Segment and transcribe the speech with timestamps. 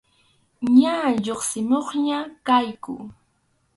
[0.79, 2.93] Ña lluqsimuqña kayku.